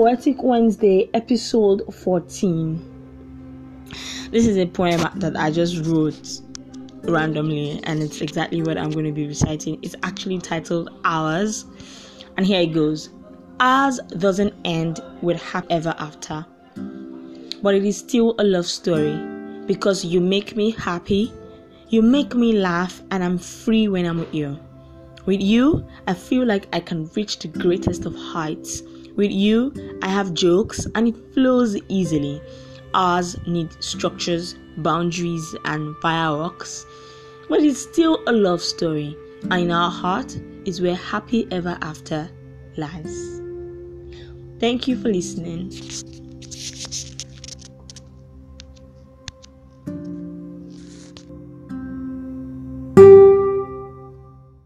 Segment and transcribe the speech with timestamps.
[0.00, 2.80] Poetic Wednesday, episode 14.
[4.30, 6.40] This is a poem that I just wrote
[7.02, 9.78] randomly, and it's exactly what I'm going to be reciting.
[9.82, 11.66] It's actually titled Ours,
[12.38, 13.10] and here it goes
[13.60, 16.46] Ours doesn't end with happy ever after,
[17.60, 19.18] but it is still a love story
[19.66, 21.30] because you make me happy,
[21.90, 24.58] you make me laugh, and I'm free when I'm with you.
[25.26, 28.82] With you, I feel like I can reach the greatest of heights.
[29.16, 32.40] With you, I have jokes and it flows easily.
[32.94, 36.86] Ours need structures, boundaries, and fireworks.
[37.48, 39.16] But it's still a love story,
[39.50, 42.30] and in our heart is where happy ever after
[42.76, 43.40] lies.
[44.60, 45.72] Thank you for listening.